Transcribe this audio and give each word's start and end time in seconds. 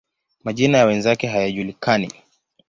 Majina 0.43 0.77
ya 0.77 0.85
wenzake 0.85 1.27
hayajulikani. 1.27 2.11